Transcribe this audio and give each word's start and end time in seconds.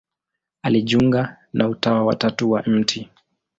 Alijiunga 0.61 1.37
na 1.53 1.67
Utawa 1.67 2.05
wa 2.05 2.15
Tatu 2.15 2.51
wa 2.51 2.63
Mt. 2.67 3.07